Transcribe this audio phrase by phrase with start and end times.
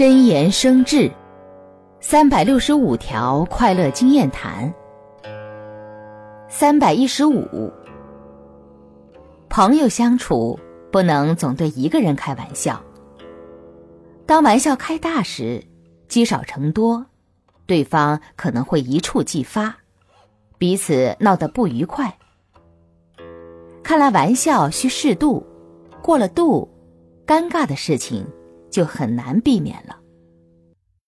[0.00, 1.12] 真言生智，
[2.00, 4.72] 三百六十五条快乐经验谈。
[6.48, 7.70] 三百一十五，
[9.50, 10.58] 朋友相处
[10.90, 12.82] 不能总对一个人开玩笑。
[14.24, 15.62] 当玩笑开大时，
[16.08, 17.04] 积少成多，
[17.66, 19.76] 对方可能会一触即发，
[20.56, 22.10] 彼此闹得不愉快。
[23.82, 25.46] 看来玩笑需适度，
[26.00, 26.66] 过了度，
[27.26, 28.26] 尴尬的事情
[28.70, 29.96] 就很难避免了。